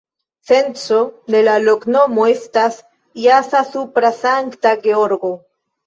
[0.51, 0.97] Senco
[1.35, 2.81] de la loknomo estas:
[3.29, 5.37] jasa-supra-Sankta-Georgo.